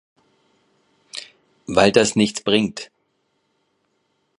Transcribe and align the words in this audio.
Weil 1.67 1.91
das 1.91 2.15
nichts 2.15 2.41
bringt! 2.43 2.89